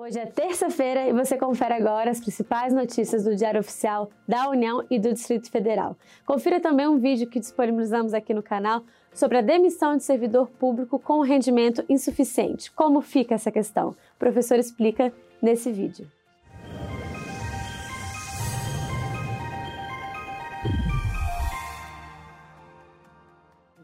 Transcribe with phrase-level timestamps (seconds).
[0.00, 4.86] Hoje é terça-feira e você confere agora as principais notícias do Diário Oficial da União
[4.88, 5.96] e do Distrito Federal.
[6.24, 11.00] Confira também um vídeo que disponibilizamos aqui no canal sobre a demissão de servidor público
[11.00, 12.70] com rendimento insuficiente.
[12.70, 13.88] Como fica essa questão?
[13.88, 16.08] O professor explica nesse vídeo.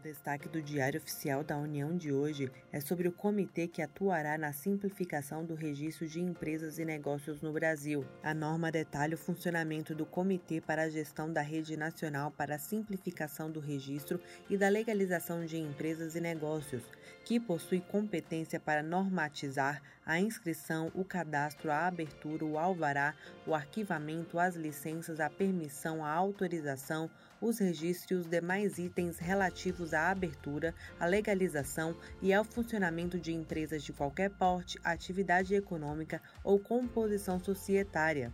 [0.05, 4.53] Destaque do Diário Oficial da União de hoje é sobre o comitê que atuará na
[4.53, 8.05] simplificação do registro de empresas e negócios no Brasil.
[8.23, 12.59] A norma detalha o funcionamento do Comitê para a Gestão da Rede Nacional para a
[12.59, 16.83] Simplificação do Registro e da Legalização de Empresas e Negócios,
[17.25, 23.15] que possui competência para normatizar a inscrição, o cadastro, a abertura, o alvará,
[23.47, 27.11] o arquivamento, as licenças, a permissão, a autorização,
[27.41, 33.33] os registros e os demais itens relativos à abertura, à legalização e ao funcionamento de
[33.33, 38.33] empresas de qualquer porte, atividade econômica ou composição societária.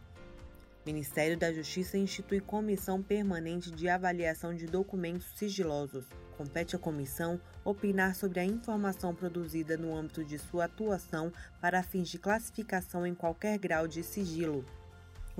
[0.85, 6.07] Ministério da Justiça institui comissão permanente de avaliação de documentos sigilosos.
[6.39, 12.09] Compete à comissão opinar sobre a informação produzida no âmbito de sua atuação para fins
[12.09, 14.65] de classificação em qualquer grau de sigilo.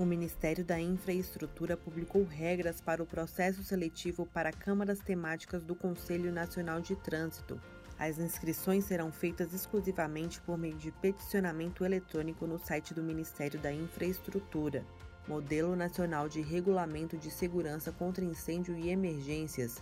[0.01, 6.31] O Ministério da Infraestrutura publicou regras para o processo seletivo para câmaras temáticas do Conselho
[6.31, 7.61] Nacional de Trânsito.
[7.99, 13.71] As inscrições serão feitas exclusivamente por meio de peticionamento eletrônico no site do Ministério da
[13.71, 14.83] Infraestrutura.
[15.27, 19.79] Modelo Nacional de Regulamento de Segurança contra Incêndio e Emergências.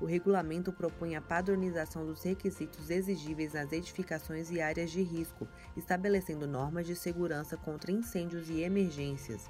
[0.00, 5.46] O regulamento propõe a padronização dos requisitos exigíveis nas edificações e áreas de risco,
[5.76, 9.48] estabelecendo normas de segurança contra incêndios e emergências.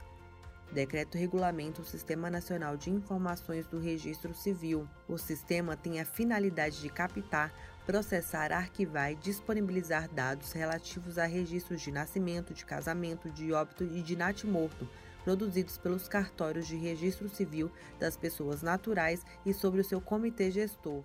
[0.72, 4.88] Decreto regulamenta o Sistema Nacional de Informações do Registro Civil.
[5.08, 7.52] O sistema tem a finalidade de captar,
[7.84, 14.00] processar, arquivar e disponibilizar dados relativos a registros de nascimento, de casamento, de óbito e
[14.00, 14.88] de natimorto,
[15.24, 17.68] produzidos pelos cartórios de registro civil
[17.98, 21.02] das pessoas naturais e sobre o seu comitê gestor.